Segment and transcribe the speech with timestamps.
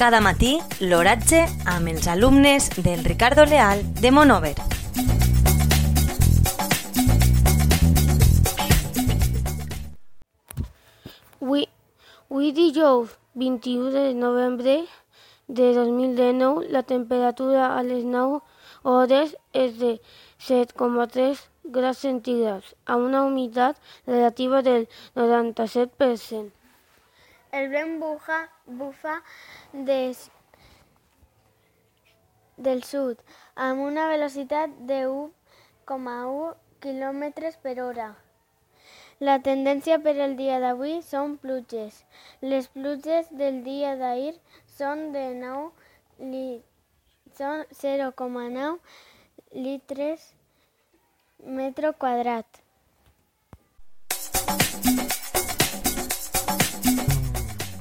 [0.00, 4.54] Cada matí, l'oratge amb els alumnes del Ricardo Leal de Monover.
[11.42, 11.66] Avui,
[12.30, 14.78] avui dijous 21 de novembre
[15.48, 18.40] de 2019, la temperatura a les 9
[18.94, 19.98] hores és de
[20.48, 21.44] 7,3
[21.76, 23.76] graus centígrads, amb una humitat
[24.06, 26.59] relativa del 97%.
[27.52, 29.16] El vent bufa, bufa
[29.72, 30.30] des,
[32.56, 33.18] del sud
[33.68, 37.22] amb una velocitat de 1,1 km
[37.62, 38.08] per hora.
[39.20, 41.98] La tendència per al dia d'avui són pluges.
[42.40, 44.32] Les pluges del dia d'ahir
[44.78, 46.46] són de 9 li,
[47.36, 48.78] són 0,9
[49.66, 50.30] litres
[51.60, 52.46] metro quadrat.